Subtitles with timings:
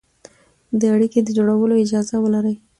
[0.79, 2.55] د اړيکې د جوړولو اجازه ولري،